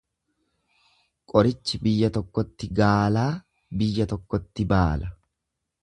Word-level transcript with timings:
Qorichi 1.33 1.79
biyya 1.85 2.11
tokkotti 2.17 2.71
gaalaa 2.81 3.29
biyya 3.83 4.09
tokkotti 4.15 4.71
baala. 4.77 5.17